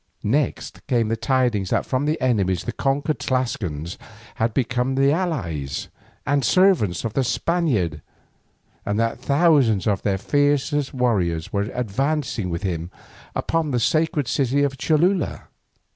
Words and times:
Next 0.23 0.81
came 0.87 1.09
the 1.09 1.15
tidings 1.15 1.69
that 1.69 1.85
from 1.85 2.09
enemies 2.19 2.63
the 2.63 2.71
conquered 2.71 3.19
Tlascalans 3.19 3.99
had 4.41 4.51
become 4.51 4.95
the 4.95 5.11
allies 5.11 5.89
and 6.25 6.43
servants 6.43 7.05
of 7.05 7.13
the 7.13 7.23
Spaniard, 7.23 8.01
and 8.83 8.99
that 8.99 9.19
thousands 9.19 9.85
of 9.85 10.01
their 10.01 10.17
fiercest 10.17 10.91
warriors 10.91 11.53
were 11.53 11.69
advancing 11.71 12.49
with 12.49 12.63
him 12.63 12.89
upon 13.35 13.69
the 13.69 13.79
sacred 13.79 14.27
city 14.27 14.63
of 14.63 14.75
Cholula. 14.79 15.49